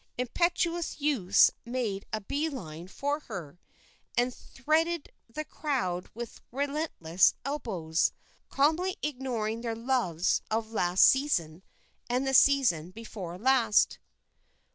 Impetuous 0.17 0.99
youths 0.99 1.51
made 1.63 2.07
a 2.11 2.21
bee 2.21 2.49
line 2.49 2.87
for 2.87 3.19
her, 3.19 3.59
and 4.17 4.33
threaded 4.33 5.11
the 5.29 5.45
crowd 5.45 6.09
with 6.15 6.41
relentless 6.51 7.35
elbows, 7.45 8.11
calmly 8.49 8.97
ignoring 9.03 9.61
their 9.61 9.75
loves 9.75 10.41
of 10.49 10.71
last 10.71 11.03
season 11.05 11.61
and 12.09 12.25
the 12.25 12.33
season 12.33 12.89
before 12.89 13.37
last. 13.37 13.99